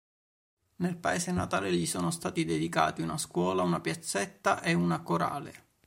Nel 0.77 0.97
paese 0.97 1.31
natale 1.31 1.71
gli 1.71 1.85
sono 1.85 2.09
stati 2.09 2.43
dedicati 2.43 3.03
una 3.03 3.19
scuola, 3.19 3.61
una 3.61 3.81
piazzetta 3.81 4.63
e 4.63 4.73
una 4.73 5.01
"Corale". 5.03 5.67